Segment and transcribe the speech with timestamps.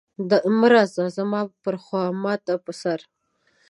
[0.59, 2.99] مه راځه زما پر خوا ما ورته په سر.